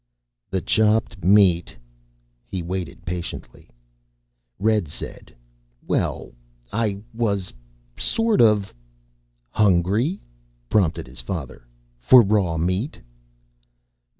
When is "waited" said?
2.63-3.05